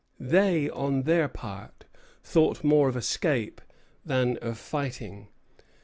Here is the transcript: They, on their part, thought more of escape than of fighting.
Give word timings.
They, 0.19 0.67
on 0.67 1.03
their 1.03 1.27
part, 1.27 1.85
thought 2.23 2.63
more 2.63 2.89
of 2.89 2.97
escape 2.97 3.61
than 4.03 4.37
of 4.37 4.57
fighting. 4.57 5.27